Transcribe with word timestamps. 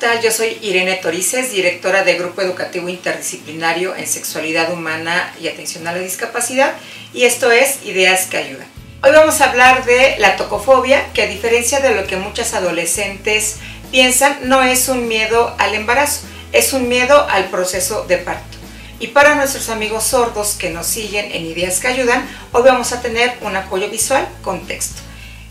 tal? 0.00 0.22
Yo 0.22 0.32
soy 0.32 0.58
Irene 0.62 0.94
Torices, 0.94 1.52
directora 1.52 2.02
de 2.04 2.14
Grupo 2.14 2.40
Educativo 2.40 2.88
Interdisciplinario 2.88 3.94
en 3.94 4.06
Sexualidad 4.06 4.72
Humana 4.72 5.30
y 5.38 5.46
Atención 5.46 5.86
a 5.86 5.92
la 5.92 5.98
Discapacidad, 5.98 6.72
y 7.12 7.24
esto 7.24 7.50
es 7.50 7.84
Ideas 7.84 8.24
que 8.24 8.38
Ayudan. 8.38 8.66
Hoy 9.02 9.10
vamos 9.12 9.42
a 9.42 9.50
hablar 9.50 9.84
de 9.84 10.16
la 10.18 10.36
tocofobia, 10.36 11.12
que 11.12 11.22
a 11.22 11.26
diferencia 11.26 11.80
de 11.80 11.94
lo 11.94 12.06
que 12.06 12.16
muchas 12.16 12.54
adolescentes 12.54 13.56
piensan, 13.90 14.38
no 14.44 14.62
es 14.62 14.88
un 14.88 15.06
miedo 15.06 15.54
al 15.58 15.74
embarazo, 15.74 16.22
es 16.52 16.72
un 16.72 16.88
miedo 16.88 17.28
al 17.28 17.50
proceso 17.50 18.04
de 18.04 18.16
parto. 18.16 18.56
Y 19.00 19.08
para 19.08 19.34
nuestros 19.34 19.68
amigos 19.68 20.04
sordos 20.04 20.54
que 20.54 20.70
nos 20.70 20.86
siguen 20.86 21.30
en 21.30 21.44
Ideas 21.44 21.78
que 21.78 21.88
Ayudan, 21.88 22.26
hoy 22.52 22.62
vamos 22.62 22.92
a 22.92 23.02
tener 23.02 23.34
un 23.42 23.54
apoyo 23.54 23.90
visual 23.90 24.26
con 24.40 24.66
texto. 24.66 25.02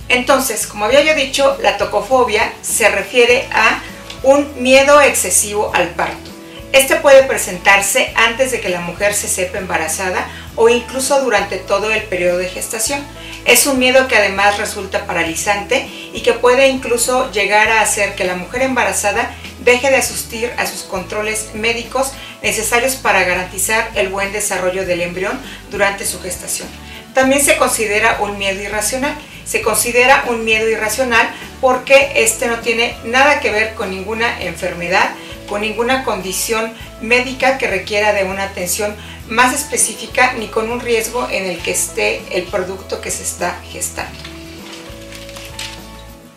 Entonces, 0.07 0.66
como 0.66 0.86
había 0.86 1.04
yo 1.04 1.14
dicho, 1.14 1.56
la 1.61 1.78
tocofobia 1.78 2.52
se 2.64 2.89
refiere 2.89 3.47
a 3.52 3.79
un 4.23 4.61
miedo 4.61 5.01
excesivo 5.01 5.71
al 5.73 5.89
parto. 5.89 6.29
Este 6.71 6.97
puede 6.97 7.23
presentarse 7.23 8.14
antes 8.15 8.51
de 8.51 8.61
que 8.61 8.69
la 8.69 8.82
mujer 8.82 9.15
se 9.15 9.28
sepa 9.28 9.57
embarazada 9.57 10.28
o 10.55 10.69
incluso 10.69 11.19
durante 11.21 11.57
todo 11.57 11.92
el 11.92 12.04
periodo 12.04 12.37
de 12.37 12.47
gestación. 12.47 13.04
Es 13.45 13.65
un 13.65 13.79
miedo 13.79 14.07
que 14.07 14.18
además 14.18 14.59
resulta 14.59 15.07
paralizante 15.07 15.87
y 16.14 16.21
que 16.21 16.33
puede 16.33 16.68
incluso 16.68 17.32
llegar 17.32 17.69
a 17.69 17.82
hacer 17.82 18.14
que 18.14 18.23
la 18.23 18.36
mujer 18.36 18.61
embarazada 18.61 19.32
deje 19.61 19.89
de 19.89 19.97
asistir 19.97 20.54
a 20.57 20.67
sus 20.67 20.83
controles 20.83 21.50
médicos 21.56 22.11
necesarios 22.43 22.95
para 22.95 23.23
garantizar 23.23 23.89
el 23.95 24.09
buen 24.09 24.31
desarrollo 24.31 24.86
del 24.86 25.01
embrión 25.01 25.39
durante 25.71 26.06
su 26.06 26.21
gestación. 26.21 26.67
También 27.15 27.43
se 27.43 27.57
considera 27.57 28.20
un 28.21 28.37
miedo 28.37 28.61
irracional. 28.61 29.15
Se 29.50 29.64
considera 29.64 30.26
un 30.28 30.46
miedo 30.46 30.70
irracional 30.70 31.28
porque 31.60 32.12
este 32.17 32.45
no 32.45 32.59
tiene 32.59 32.95
nada 33.03 33.40
que 33.40 33.50
ver 33.50 33.73
con 33.73 33.90
ninguna 33.90 34.44
enfermedad, 34.44 35.10
con 35.48 35.62
ninguna 35.62 36.04
condición 36.04 36.72
médica 37.02 37.58
que 37.58 37.66
requiera 37.66 38.14
de 38.14 38.26
una 38.26 38.44
atención 38.44 38.96
más 39.28 39.56
específica 39.56 40.34
ni 40.34 40.50
con 40.50 40.70
un 40.70 40.80
riesgo 40.80 41.28
en 41.32 41.46
el 41.48 41.58
que 41.58 41.72
esté 41.72 42.22
el 42.30 42.44
producto 42.44 43.02
que 43.02 43.10
se 43.10 43.23
está 43.23 43.60
gestando. 43.72 44.20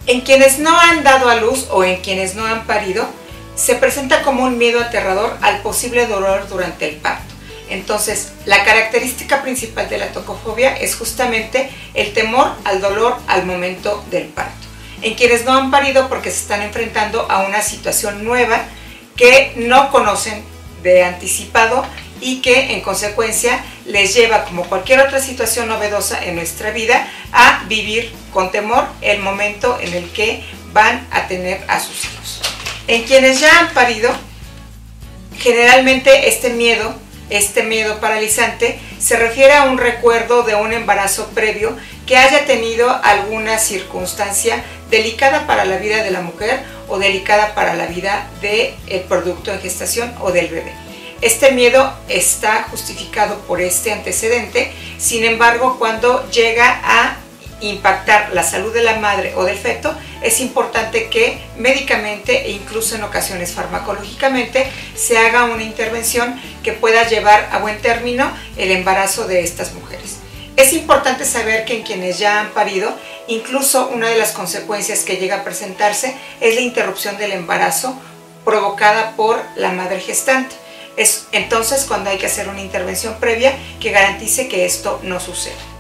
En 0.07 0.23
quienes 0.23 0.59
no 0.59 0.81
han 0.81 1.05
dado 1.05 1.29
a 1.29 1.37
luz 1.37 1.67
o 1.71 1.85
en 1.85 2.01
quienes 2.01 2.35
no 2.35 2.47
han 2.47 2.67
parido, 2.67 3.07
se 3.57 3.75
presenta 3.75 4.23
como 4.23 4.45
un 4.45 4.57
miedo 4.57 4.81
aterrador 4.81 5.37
al 5.43 5.61
posible 5.61 6.07
dolor 6.07 6.49
durante 6.49 6.89
el 6.89 6.97
parto. 6.97 7.35
Entonces, 7.69 8.32
la 8.45 8.65
característica 8.65 9.43
principal 9.43 9.89
de 9.89 9.99
la 9.99 10.13
tocofobia 10.13 10.75
es 10.75 10.97
justamente 10.97 11.71
el 11.95 12.13
temor 12.13 12.53
al 12.65 12.81
dolor 12.81 13.17
al 13.29 13.47
momento 13.47 14.05
del 14.11 14.25
parto. 14.25 14.67
En 15.01 15.15
quienes 15.15 15.45
no 15.45 15.53
han 15.53 15.71
parido 15.71 16.09
porque 16.09 16.31
se 16.31 16.39
están 16.39 16.63
enfrentando 16.63 17.31
a 17.31 17.43
una 17.43 17.63
situación 17.63 18.25
nueva 18.25 18.65
que 19.17 19.53
no 19.57 19.91
conocen 19.91 20.43
de 20.83 21.05
anticipado 21.05 21.85
y 22.21 22.41
que 22.41 22.73
en 22.73 22.81
consecuencia 22.81 23.65
les 23.85 24.15
lleva, 24.15 24.45
como 24.45 24.65
cualquier 24.65 25.01
otra 25.01 25.21
situación 25.21 25.69
novedosa 25.69 26.25
en 26.25 26.37
nuestra 26.37 26.71
vida, 26.71 27.09
a 27.33 27.65
vivir 27.69 28.13
con 28.33 28.51
temor 28.53 28.87
el 29.01 29.21
momento 29.21 29.79
en 29.81 29.93
el 29.93 30.11
que 30.11 30.45
van 30.73 31.07
a 31.11 31.27
tener 31.27 31.65
a 31.69 31.81
sus 31.81 32.05
hijos. 32.05 32.41
En 32.87 33.03
quienes 33.05 33.41
ya 33.41 33.61
han 33.61 33.75
parido, 33.75 34.11
generalmente 35.39 36.29
este 36.29 36.51
miedo 36.51 36.95
este 37.37 37.63
miedo 37.63 37.99
paralizante 37.99 38.79
se 38.99 39.17
refiere 39.17 39.55
a 39.55 39.65
un 39.65 39.79
recuerdo 39.79 40.43
de 40.43 40.55
un 40.55 40.73
embarazo 40.73 41.29
previo 41.35 41.77
que 42.07 42.17
haya 42.17 42.45
tenido 42.45 42.91
alguna 43.03 43.59
circunstancia 43.59 44.63
delicada 44.91 45.47
para 45.47 45.65
la 45.65 45.79
vida 45.79 46.03
de 46.03 46.11
la 46.11 46.21
mujer 46.21 46.63
o 46.89 46.99
delicada 46.99 47.55
para 47.55 47.75
la 47.75 47.87
vida 47.87 48.29
del 48.41 49.01
producto 49.09 49.51
en 49.51 49.61
gestación 49.61 50.15
o 50.21 50.31
del 50.31 50.49
bebé. 50.49 50.73
Este 51.23 51.53
miedo 51.53 51.93
está 52.09 52.65
justificado 52.65 53.39
por 53.47 53.61
este 53.61 53.93
antecedente, 53.93 54.73
sin 54.99 55.25
embargo, 55.25 55.79
cuando 55.79 56.29
llega 56.31 56.81
a 56.85 57.17
impactar 57.63 58.31
la 58.33 58.43
salud 58.43 58.73
de 58.73 58.83
la 58.83 58.99
madre 58.99 59.35
o 59.37 59.45
del 59.45 59.57
feto, 59.57 59.95
es 60.23 60.41
importante 60.41 61.09
que 61.09 61.39
médicamente 61.57 62.47
e 62.47 62.51
incluso 62.51 62.97
en 62.97 63.05
ocasiones 63.05 63.53
farmacológicamente 63.53 64.67
se 64.95 65.19
haga 65.19 65.45
una 65.45 65.63
intervención 65.63 66.41
que 66.63 66.73
pueda 66.73 67.09
llevar 67.09 67.49
a 67.53 67.59
buen 67.59 67.81
término 67.81 68.31
el 68.57 68.71
embarazo 68.71 69.27
de 69.27 69.41
estas 69.41 69.73
mujeres. 69.75 70.17
Es 70.57 70.73
importante 70.75 71.25
saber 71.25 71.65
que 71.65 71.77
en 71.79 71.83
quienes 71.83 72.19
ya 72.19 72.41
han 72.41 72.51
parido, 72.51 72.95
incluso 73.27 73.89
una 73.89 74.09
de 74.09 74.19
las 74.19 74.33
consecuencias 74.33 75.01
que 75.01 75.17
llega 75.17 75.37
a 75.37 75.45
presentarse 75.45 76.15
es 76.41 76.55
la 76.55 76.61
interrupción 76.61 77.17
del 77.17 77.33
embarazo 77.33 77.99
provocada 78.45 79.17
por 79.17 79.41
la 79.57 79.73
madre 79.73 80.01
gestante. 80.01 80.55
Es 80.97 81.27
entonces 81.33 81.85
cuando 81.87 82.11
hay 82.11 82.19
que 82.19 82.27
hacer 82.27 82.49
una 82.49 82.61
intervención 82.61 83.19
previa 83.19 83.55
que 83.81 83.93
garantice 83.93 84.49
que 84.49 84.67
esto 84.67 85.01
no 85.03 85.21
suceda. 85.21 85.72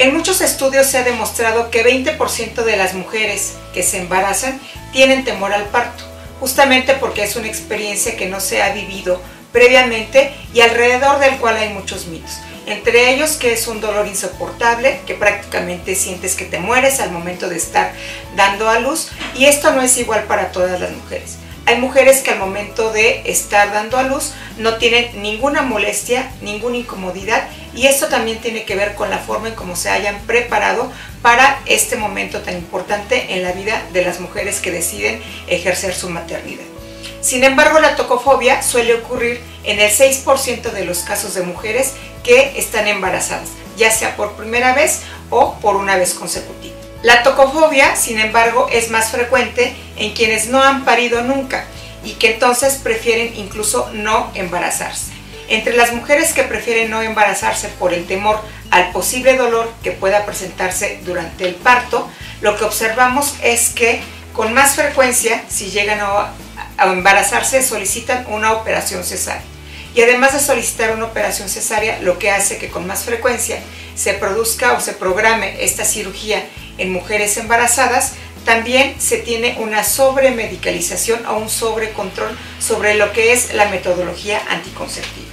En 0.00 0.14
muchos 0.14 0.40
estudios 0.40 0.86
se 0.86 0.96
ha 0.96 1.02
demostrado 1.02 1.70
que 1.70 1.84
20% 1.84 2.64
de 2.64 2.76
las 2.78 2.94
mujeres 2.94 3.56
que 3.74 3.82
se 3.82 3.98
embarazan 3.98 4.58
tienen 4.94 5.26
temor 5.26 5.52
al 5.52 5.66
parto, 5.66 6.04
justamente 6.40 6.94
porque 6.94 7.22
es 7.22 7.36
una 7.36 7.48
experiencia 7.48 8.16
que 8.16 8.24
no 8.24 8.40
se 8.40 8.62
ha 8.62 8.72
vivido 8.72 9.20
previamente 9.52 10.32
y 10.54 10.62
alrededor 10.62 11.18
del 11.18 11.36
cual 11.36 11.58
hay 11.58 11.74
muchos 11.74 12.06
mitos. 12.06 12.38
Entre 12.64 13.12
ellos 13.12 13.32
que 13.32 13.52
es 13.52 13.68
un 13.68 13.82
dolor 13.82 14.06
insoportable, 14.06 15.00
que 15.06 15.12
prácticamente 15.12 15.94
sientes 15.94 16.34
que 16.34 16.46
te 16.46 16.60
mueres 16.60 16.98
al 17.00 17.10
momento 17.10 17.50
de 17.50 17.58
estar 17.58 17.92
dando 18.36 18.70
a 18.70 18.78
luz 18.78 19.08
y 19.34 19.44
esto 19.44 19.70
no 19.72 19.82
es 19.82 19.98
igual 19.98 20.22
para 20.22 20.50
todas 20.50 20.80
las 20.80 20.92
mujeres. 20.92 21.36
Hay 21.66 21.76
mujeres 21.76 22.22
que 22.22 22.30
al 22.30 22.38
momento 22.38 22.90
de 22.90 23.20
estar 23.30 23.70
dando 23.70 23.98
a 23.98 24.04
luz 24.04 24.32
no 24.56 24.78
tienen 24.78 25.20
ninguna 25.20 25.60
molestia, 25.60 26.32
ninguna 26.40 26.78
incomodidad 26.78 27.46
y 27.74 27.86
esto 27.86 28.08
también 28.08 28.40
tiene 28.40 28.64
que 28.64 28.76
ver 28.76 28.94
con 28.94 29.10
la 29.10 29.18
forma 29.18 29.48
en 29.48 29.54
cómo 29.54 29.76
se 29.76 29.90
hayan 29.90 30.18
preparado 30.26 30.90
para 31.22 31.60
este 31.66 31.96
momento 31.96 32.40
tan 32.40 32.54
importante 32.54 33.34
en 33.34 33.42
la 33.42 33.52
vida 33.52 33.82
de 33.92 34.04
las 34.04 34.20
mujeres 34.20 34.60
que 34.60 34.70
deciden 34.70 35.22
ejercer 35.46 35.94
su 35.94 36.10
maternidad. 36.10 36.64
Sin 37.20 37.44
embargo, 37.44 37.80
la 37.80 37.96
tocofobia 37.96 38.62
suele 38.62 38.94
ocurrir 38.94 39.40
en 39.64 39.78
el 39.78 39.90
6% 39.90 40.72
de 40.72 40.84
los 40.84 41.00
casos 41.00 41.34
de 41.34 41.42
mujeres 41.42 41.92
que 42.24 42.58
están 42.58 42.88
embarazadas, 42.88 43.50
ya 43.76 43.90
sea 43.90 44.16
por 44.16 44.32
primera 44.32 44.74
vez 44.74 45.00
o 45.28 45.54
por 45.60 45.76
una 45.76 45.96
vez 45.96 46.14
consecutiva. 46.14 46.76
La 47.02 47.22
tocofobia, 47.22 47.96
sin 47.96 48.18
embargo, 48.18 48.68
es 48.70 48.90
más 48.90 49.10
frecuente 49.10 49.74
en 49.96 50.12
quienes 50.12 50.48
no 50.48 50.62
han 50.62 50.84
parido 50.84 51.22
nunca 51.22 51.66
y 52.04 52.12
que 52.12 52.34
entonces 52.34 52.74
prefieren 52.74 53.34
incluso 53.36 53.90
no 53.92 54.30
embarazarse. 54.34 55.19
Entre 55.50 55.74
las 55.74 55.92
mujeres 55.92 56.32
que 56.32 56.44
prefieren 56.44 56.92
no 56.92 57.02
embarazarse 57.02 57.68
por 57.70 57.92
el 57.92 58.06
temor 58.06 58.40
al 58.70 58.92
posible 58.92 59.36
dolor 59.36 59.68
que 59.82 59.90
pueda 59.90 60.24
presentarse 60.24 61.00
durante 61.04 61.44
el 61.44 61.56
parto, 61.56 62.08
lo 62.40 62.56
que 62.56 62.64
observamos 62.64 63.34
es 63.42 63.70
que 63.70 64.00
con 64.32 64.54
más 64.54 64.76
frecuencia, 64.76 65.42
si 65.48 65.70
llegan 65.70 65.98
a, 66.00 66.32
embarazarse, 66.92 67.64
solicitan 67.64 68.26
una 68.28 68.52
operación 68.52 69.02
cesárea. 69.02 69.42
Y 69.92 70.02
además 70.02 70.34
de 70.34 70.38
solicitar 70.38 70.94
una 70.94 71.06
operación 71.06 71.48
cesárea, 71.48 71.98
lo 72.00 72.16
que 72.16 72.30
hace 72.30 72.56
que 72.58 72.68
con 72.68 72.86
más 72.86 73.02
frecuencia 73.02 73.58
se 73.96 74.14
produzca 74.14 74.74
o 74.74 74.80
se 74.80 74.92
programe 74.92 75.64
esta 75.64 75.84
cirugía 75.84 76.44
en 76.78 76.92
mujeres 76.92 77.36
embarazadas, 77.38 78.12
también 78.44 78.94
se 79.00 79.16
tiene 79.16 79.56
una 79.58 79.82
sobremedicalización 79.82 81.26
o 81.26 81.38
un 81.38 81.50
sobrecontrol 81.50 82.38
sobre 82.60 82.94
lo 82.94 83.12
que 83.12 83.32
es 83.32 83.52
la 83.52 83.68
metodología 83.68 84.40
anticonceptiva. 84.48 85.29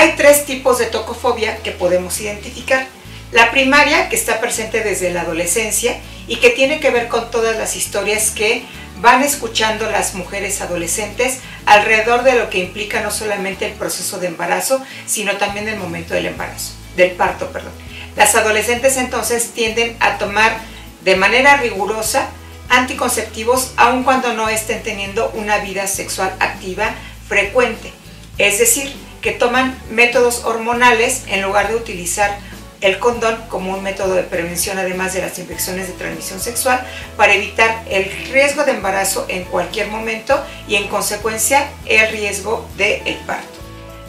Hay 0.00 0.14
tres 0.16 0.46
tipos 0.46 0.78
de 0.78 0.86
tocofobia 0.86 1.58
que 1.58 1.72
podemos 1.72 2.18
identificar. 2.22 2.86
La 3.32 3.50
primaria, 3.50 4.08
que 4.08 4.16
está 4.16 4.40
presente 4.40 4.80
desde 4.80 5.10
la 5.10 5.20
adolescencia 5.20 6.00
y 6.26 6.36
que 6.36 6.48
tiene 6.48 6.80
que 6.80 6.88
ver 6.88 7.08
con 7.08 7.30
todas 7.30 7.58
las 7.58 7.76
historias 7.76 8.30
que 8.30 8.62
van 9.02 9.22
escuchando 9.22 9.90
las 9.90 10.14
mujeres 10.14 10.62
adolescentes 10.62 11.40
alrededor 11.66 12.22
de 12.22 12.36
lo 12.36 12.48
que 12.48 12.60
implica 12.60 13.02
no 13.02 13.10
solamente 13.10 13.66
el 13.66 13.74
proceso 13.74 14.18
de 14.18 14.28
embarazo, 14.28 14.82
sino 15.04 15.36
también 15.36 15.68
el 15.68 15.76
momento 15.76 16.14
del 16.14 16.24
embarazo, 16.24 16.72
del 16.96 17.10
parto, 17.10 17.52
perdón. 17.52 17.72
Las 18.16 18.34
adolescentes 18.34 18.96
entonces 18.96 19.50
tienden 19.52 19.98
a 20.00 20.16
tomar 20.16 20.56
de 21.04 21.16
manera 21.16 21.58
rigurosa 21.58 22.30
anticonceptivos 22.70 23.74
aun 23.76 24.02
cuando 24.02 24.32
no 24.32 24.48
estén 24.48 24.82
teniendo 24.82 25.30
una 25.34 25.58
vida 25.58 25.86
sexual 25.86 26.34
activa 26.40 26.94
frecuente. 27.28 27.92
Es 28.38 28.58
decir, 28.58 28.90
que 29.20 29.32
toman 29.32 29.78
métodos 29.90 30.44
hormonales 30.44 31.24
en 31.28 31.42
lugar 31.42 31.68
de 31.68 31.76
utilizar 31.76 32.38
el 32.80 32.98
condón 32.98 33.36
como 33.48 33.74
un 33.74 33.82
método 33.82 34.14
de 34.14 34.22
prevención 34.22 34.78
además 34.78 35.12
de 35.12 35.20
las 35.20 35.38
infecciones 35.38 35.86
de 35.86 35.92
transmisión 35.94 36.40
sexual 36.40 36.86
para 37.16 37.34
evitar 37.34 37.82
el 37.90 38.10
riesgo 38.32 38.64
de 38.64 38.72
embarazo 38.72 39.26
en 39.28 39.44
cualquier 39.44 39.88
momento 39.88 40.42
y 40.66 40.76
en 40.76 40.88
consecuencia 40.88 41.68
el 41.86 42.10
riesgo 42.10 42.66
del 42.76 43.02
el 43.06 43.16
parto. 43.26 43.60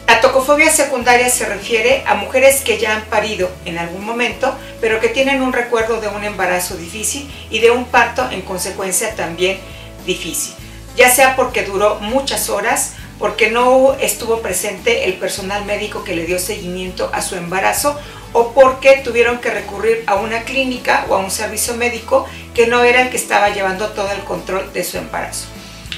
La 0.06 0.20
tocofobia 0.20 0.70
secundaria 0.70 1.30
se 1.30 1.46
refiere 1.46 2.02
a 2.06 2.14
mujeres 2.14 2.60
que 2.60 2.78
ya 2.78 2.96
han 2.96 3.02
parido 3.04 3.50
en 3.64 3.78
algún 3.78 4.04
momento, 4.04 4.54
pero 4.80 5.00
que 5.00 5.08
tienen 5.08 5.40
un 5.42 5.52
recuerdo 5.52 6.00
de 6.00 6.08
un 6.08 6.22
embarazo 6.22 6.76
difícil 6.76 7.32
y 7.50 7.60
de 7.60 7.70
un 7.70 7.86
parto 7.86 8.28
en 8.30 8.42
consecuencia 8.42 9.14
también 9.14 9.58
difícil. 10.04 10.54
ya 10.96 11.08
sea 11.08 11.36
porque 11.36 11.62
duró 11.62 11.98
muchas 12.00 12.50
horas, 12.50 12.92
porque 13.22 13.52
no 13.52 13.94
estuvo 14.00 14.40
presente 14.40 15.04
el 15.04 15.12
personal 15.12 15.64
médico 15.64 16.02
que 16.02 16.16
le 16.16 16.26
dio 16.26 16.40
seguimiento 16.40 17.08
a 17.12 17.22
su 17.22 17.36
embarazo 17.36 17.96
o 18.32 18.50
porque 18.52 19.00
tuvieron 19.04 19.38
que 19.38 19.48
recurrir 19.48 20.02
a 20.08 20.16
una 20.16 20.42
clínica 20.42 21.06
o 21.08 21.14
a 21.14 21.18
un 21.18 21.30
servicio 21.30 21.74
médico 21.74 22.26
que 22.52 22.66
no 22.66 22.82
era 22.82 23.02
el 23.02 23.10
que 23.10 23.16
estaba 23.16 23.50
llevando 23.50 23.90
todo 23.90 24.10
el 24.10 24.24
control 24.24 24.72
de 24.72 24.82
su 24.82 24.98
embarazo. 24.98 25.46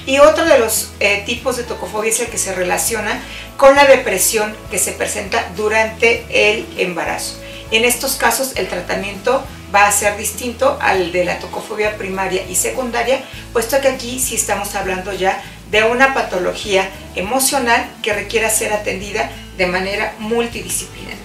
Y 0.04 0.18
otro 0.18 0.44
de 0.44 0.58
los 0.58 0.90
eh, 1.00 1.22
tipos 1.24 1.56
de 1.56 1.62
tocofobia 1.62 2.10
es 2.10 2.20
el 2.20 2.26
que 2.26 2.36
se 2.36 2.54
relaciona 2.54 3.18
con 3.56 3.74
la 3.74 3.86
depresión 3.86 4.54
que 4.70 4.78
se 4.78 4.92
presenta 4.92 5.50
durante 5.56 6.26
el 6.28 6.66
embarazo. 6.76 7.40
En 7.70 7.86
estos 7.86 8.16
casos 8.16 8.52
el 8.56 8.68
tratamiento 8.68 9.42
va 9.74 9.86
a 9.86 9.92
ser 9.92 10.18
distinto 10.18 10.76
al 10.82 11.10
de 11.10 11.24
la 11.24 11.38
tocofobia 11.38 11.96
primaria 11.96 12.42
y 12.50 12.54
secundaria, 12.54 13.24
puesto 13.54 13.80
que 13.80 13.88
aquí 13.88 14.20
sí 14.20 14.34
estamos 14.34 14.74
hablando 14.74 15.14
ya 15.14 15.42
de 15.74 15.82
una 15.82 16.14
patología 16.14 16.88
emocional 17.16 17.84
que 18.00 18.12
requiera 18.12 18.48
ser 18.48 18.72
atendida 18.72 19.28
de 19.58 19.66
manera 19.66 20.14
multidisciplinaria. 20.20 21.18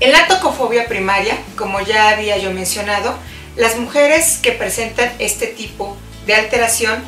En 0.00 0.10
la 0.10 0.26
tocofobia 0.26 0.88
primaria, 0.88 1.38
como 1.56 1.80
ya 1.80 2.08
había 2.08 2.36
yo 2.36 2.50
mencionado, 2.50 3.16
las 3.54 3.76
mujeres 3.78 4.40
que 4.42 4.50
presentan 4.50 5.12
este 5.20 5.46
tipo 5.46 5.96
de 6.26 6.34
alteración 6.34 7.00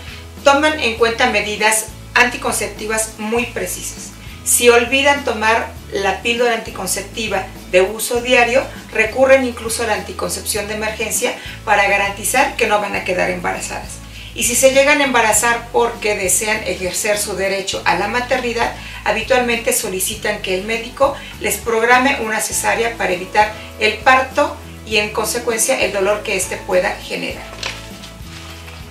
toman 0.44 0.78
en 0.78 0.98
cuenta 0.98 1.30
medidas 1.30 1.86
anticonceptivas 2.14 3.14
muy 3.18 3.46
precisas. 3.46 4.12
Si 4.44 4.68
olvidan 4.68 5.24
tomar 5.24 5.72
la 5.92 6.22
píldora 6.22 6.54
anticonceptiva 6.54 7.44
de 7.72 7.80
uso 7.80 8.20
diario, 8.20 8.62
recurren 8.92 9.44
incluso 9.44 9.82
a 9.82 9.88
la 9.88 9.94
anticoncepción 9.94 10.68
de 10.68 10.74
emergencia 10.74 11.34
para 11.64 11.88
garantizar 11.88 12.54
que 12.54 12.68
no 12.68 12.80
van 12.80 12.94
a 12.94 13.02
quedar 13.02 13.30
embarazadas. 13.30 14.01
Y 14.34 14.44
si 14.44 14.54
se 14.54 14.72
llegan 14.72 15.00
a 15.00 15.04
embarazar 15.04 15.68
porque 15.72 16.16
desean 16.16 16.62
ejercer 16.64 17.18
su 17.18 17.36
derecho 17.36 17.82
a 17.84 17.96
la 17.96 18.08
maternidad, 18.08 18.74
habitualmente 19.04 19.72
solicitan 19.72 20.40
que 20.40 20.54
el 20.54 20.64
médico 20.64 21.14
les 21.40 21.56
programe 21.58 22.18
una 22.22 22.40
cesárea 22.40 22.96
para 22.96 23.12
evitar 23.12 23.52
el 23.78 23.98
parto 23.98 24.56
y 24.86 24.96
en 24.96 25.10
consecuencia 25.10 25.80
el 25.80 25.92
dolor 25.92 26.22
que 26.22 26.36
éste 26.36 26.56
pueda 26.56 26.96
generar. 26.96 27.44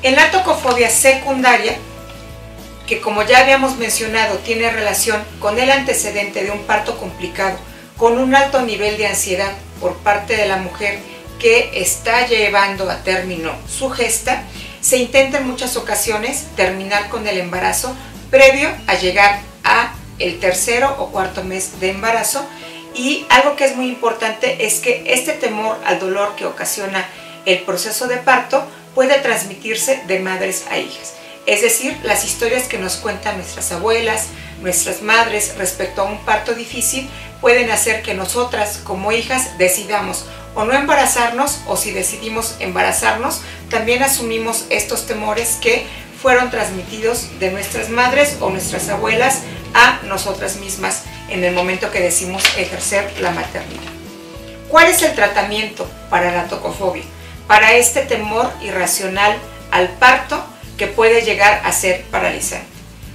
En 0.04 0.16
la 0.16 0.32
tocofobia 0.32 0.90
secundaria, 0.90 1.76
que 2.88 3.02
como 3.02 3.24
ya 3.24 3.40
habíamos 3.40 3.78
mencionado 3.78 4.38
tiene 4.40 4.70
relación 4.70 5.24
con 5.40 5.58
el 5.60 5.72
antecedente 5.72 6.44
de 6.44 6.52
un 6.52 6.64
parto 6.64 6.98
complicado, 6.98 7.58
con 7.98 8.18
un 8.18 8.36
alto 8.36 8.62
nivel 8.62 8.98
de 8.98 9.08
ansiedad 9.08 9.54
por 9.80 9.96
parte 9.98 10.36
de 10.36 10.48
la 10.48 10.58
mujer 10.58 11.00
que 11.40 11.72
está 11.76 12.28
llevando 12.28 12.90
a 12.90 13.04
término 13.04 13.52
su 13.68 13.90
gesta, 13.90 14.44
se 14.82 14.98
intenta 14.98 15.38
en 15.38 15.48
muchas 15.48 15.78
ocasiones 15.78 16.48
terminar 16.56 17.10
con 17.10 17.28
el 17.28 17.38
embarazo 17.38 17.96
previo 18.30 18.70
a 18.88 18.96
llegar 18.96 19.40
a 19.64 19.94
el 20.20 20.40
tercero 20.40 20.96
o 21.00 21.12
cuarto 21.12 21.44
mes 21.44 21.80
de 21.80 21.92
embarazo 21.92 22.46
y 22.94 23.26
algo 23.30 23.56
que 23.56 23.66
es 23.66 23.76
muy 23.76 23.88
importante 23.88 24.66
es 24.66 24.80
que 24.80 25.04
este 25.08 25.34
temor 25.34 25.78
al 25.86 26.00
dolor 26.00 26.36
que 26.36 26.46
ocasiona 26.46 27.08
el 27.46 27.60
proceso 27.60 28.08
de 28.08 28.18
parto 28.18 28.64
puede 28.94 29.20
transmitirse 29.20 30.04
de 30.08 30.20
madres 30.20 30.66
a 30.70 30.78
hijas. 30.78 31.14
Es 31.46 31.62
decir, 31.62 31.98
las 32.04 32.26
historias 32.26 32.68
que 32.68 32.78
nos 32.78 32.98
cuentan 32.98 33.38
nuestras 33.38 33.72
abuelas, 33.72 34.28
nuestras 34.62 35.02
madres 35.02 35.56
respecto 35.58 36.02
a 36.02 36.06
un 36.06 36.20
parto 36.20 36.54
difícil 36.54 37.10
pueden 37.40 37.72
hacer 37.72 38.04
que 38.04 38.14
nosotras 38.14 38.80
como 38.84 39.12
hijas 39.12 39.58
decidamos 39.58 40.26
o 40.56 40.66
no 40.66 40.74
embarazarnos 40.74 41.60
o 41.68 41.78
si 41.78 41.92
decidimos 41.92 42.56
embarazarnos, 42.60 43.42
también 43.70 44.04
asumimos 44.04 44.66
estos 44.70 45.08
temores 45.08 45.58
que 45.62 45.86
fueron 46.22 46.52
transmitidos 46.52 47.40
de 47.40 47.52
nuestras 47.52 47.90
madres 47.90 48.38
o 48.42 48.50
nuestras 48.50 48.90
abuelas 48.90 49.40
a 49.74 50.00
nosotras 50.04 50.58
mismas 50.58 51.04
en 51.30 51.44
el 51.44 51.54
momento 51.54 51.90
que 51.92 52.00
decimos 52.00 52.44
ejercer 52.58 53.12
la 53.22 53.32
maternidad. 53.32 53.82
¿Cuál 54.68 54.88
es 54.88 55.02
el 55.02 55.16
tratamiento 55.16 55.90
para 56.10 56.32
la 56.32 56.46
tocofobia? 56.46 57.04
Para 57.48 57.74
este 57.74 58.02
temor 58.02 58.52
irracional 58.62 59.38
al 59.72 59.90
parto 59.90 60.44
que 60.78 60.88
puede 60.88 61.24
llegar 61.24 61.62
a 61.66 61.72
ser 61.72 62.04
paralizante. 62.04 62.68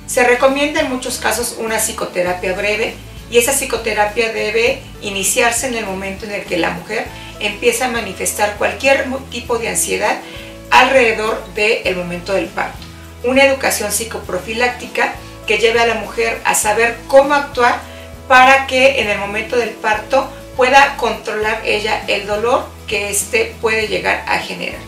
Se 0.07 0.25
recomienda 0.25 0.81
en 0.81 0.91
muchos 0.91 1.19
casos 1.19 1.57
una 1.59 1.79
psicoterapia 1.79 2.53
breve 2.55 2.95
y 3.31 3.39
esa 3.39 3.53
psicoterapia 3.53 4.33
debe 4.33 4.81
iniciarse 5.03 5.67
en 5.67 5.75
el 5.75 5.87
momento 5.87 6.27
en 6.27 6.33
el 6.33 6.45
que 6.45 6.59
la 6.59 6.71
mujer 6.71 7.07
empieza 7.41 7.87
a 7.87 7.91
manifestar 7.91 8.57
cualquier 8.57 9.07
tipo 9.31 9.59
de 9.59 9.69
ansiedad 9.69 10.19
alrededor 10.71 11.45
del 11.55 11.97
momento 11.97 12.33
del 12.33 12.47
parto. 12.47 12.79
Una 13.25 13.45
educación 13.45 13.93
psicoprofiláctica 13.93 15.15
que 15.47 15.59
lleve 15.59 15.81
a 15.81 15.87
la 15.87 15.95
mujer 15.95 16.41
a 16.45 16.55
saber 16.55 16.97
cómo 17.09 17.35
actuar 17.35 17.81
para 18.29 18.67
que 18.67 19.01
en 19.01 19.09
el 19.09 19.19
momento 19.19 19.57
del 19.57 19.71
parto 19.71 20.31
pueda 20.57 20.97
controlar 20.97 21.63
ella 21.65 22.03
el 22.09 22.27
dolor 22.27 22.69
que 22.87 23.11
éste 23.11 23.55
puede 23.61 23.89
llegar 23.89 24.25
a 24.27 24.39
generar. 24.39 24.81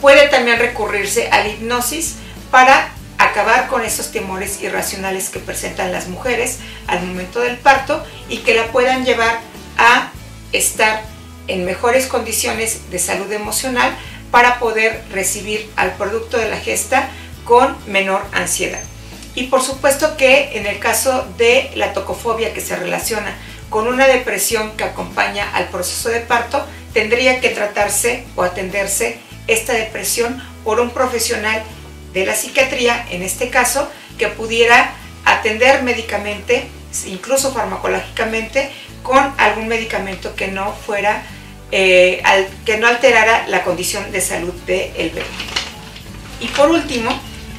Puede 0.00 0.28
también 0.28 0.58
recurrirse 0.58 1.28
a 1.30 1.40
la 1.40 1.48
hipnosis 1.48 2.16
para 2.50 2.90
acabar 3.18 3.68
con 3.68 3.84
esos 3.84 4.10
temores 4.10 4.60
irracionales 4.62 5.30
que 5.30 5.38
presentan 5.38 5.92
las 5.92 6.08
mujeres 6.08 6.58
al 6.86 7.06
momento 7.06 7.40
del 7.40 7.56
parto 7.56 8.04
y 8.28 8.38
que 8.38 8.54
la 8.54 8.66
puedan 8.66 9.04
llevar 9.04 9.40
a 9.78 10.10
estar 10.52 11.11
en 11.48 11.64
mejores 11.64 12.06
condiciones 12.06 12.90
de 12.90 12.98
salud 12.98 13.30
emocional 13.32 13.96
para 14.30 14.58
poder 14.58 15.02
recibir 15.12 15.70
al 15.76 15.92
producto 15.94 16.38
de 16.38 16.48
la 16.48 16.56
gesta 16.56 17.08
con 17.44 17.76
menor 17.86 18.22
ansiedad. 18.32 18.82
Y 19.34 19.44
por 19.44 19.62
supuesto 19.62 20.16
que 20.16 20.58
en 20.58 20.66
el 20.66 20.78
caso 20.78 21.26
de 21.38 21.70
la 21.74 21.92
tocofobia 21.92 22.52
que 22.52 22.60
se 22.60 22.76
relaciona 22.76 23.34
con 23.70 23.88
una 23.88 24.06
depresión 24.06 24.72
que 24.76 24.84
acompaña 24.84 25.50
al 25.54 25.68
proceso 25.68 26.10
de 26.10 26.20
parto, 26.20 26.64
tendría 26.92 27.40
que 27.40 27.48
tratarse 27.48 28.24
o 28.36 28.42
atenderse 28.42 29.18
esta 29.46 29.72
depresión 29.72 30.42
por 30.62 30.78
un 30.80 30.90
profesional 30.90 31.62
de 32.12 32.26
la 32.26 32.34
psiquiatría, 32.34 33.06
en 33.10 33.22
este 33.22 33.48
caso, 33.48 33.88
que 34.18 34.28
pudiera 34.28 34.92
atender 35.24 35.82
médicamente, 35.82 36.68
incluso 37.06 37.52
farmacológicamente, 37.52 38.70
con 39.02 39.18
algún 39.38 39.68
medicamento 39.68 40.34
que 40.34 40.48
no 40.48 40.72
fuera, 40.72 41.22
eh, 41.70 42.22
que 42.64 42.76
no 42.76 42.86
alterara 42.86 43.46
la 43.48 43.64
condición 43.64 44.12
de 44.12 44.20
salud 44.20 44.52
del 44.66 45.10
bebé. 45.10 45.26
Y 46.40 46.46
por 46.48 46.70
último, 46.70 47.10